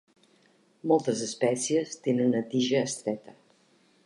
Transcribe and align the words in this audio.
Moltes 0.91 1.21
espècies 1.27 1.93
tenen 2.07 2.33
una 2.35 2.45
tija 2.55 2.85
estreta. 2.91 3.41